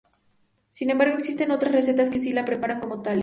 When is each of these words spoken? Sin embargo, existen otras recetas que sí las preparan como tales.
Sin 0.71 0.89
embargo, 0.89 1.13
existen 1.15 1.51
otras 1.51 1.73
recetas 1.73 2.09
que 2.09 2.17
sí 2.19 2.33
las 2.33 2.47
preparan 2.47 2.79
como 2.79 3.03
tales. 3.03 3.19